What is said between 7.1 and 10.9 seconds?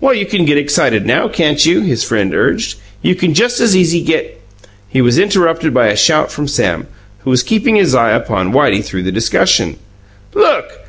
who was keeping his eye upon Whitey throughout the discussion. "Look!